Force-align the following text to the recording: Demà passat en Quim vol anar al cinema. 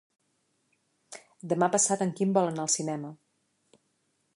Demà 1.53 1.69
passat 1.77 2.03
en 2.09 2.17
Quim 2.21 2.35
vol 2.39 2.51
anar 2.53 2.67
al 2.67 2.77
cinema. 2.79 3.17